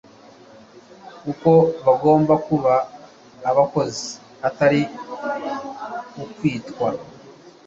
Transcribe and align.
uko 1.31 1.51
bagomba 1.85 2.33
kuba 2.47 2.73
abakozi 3.49 4.05
atari 4.47 4.81
ukwitwa 6.23 6.89